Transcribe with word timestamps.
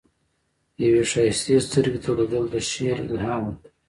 یوې 0.83 1.03
ښایستې 1.11 1.55
سترګې 1.67 1.99
ته 2.03 2.11
لیدل، 2.17 2.45
د 2.53 2.55
شعر 2.69 2.97
الهام 3.05 3.41
ورکوي. 3.45 3.69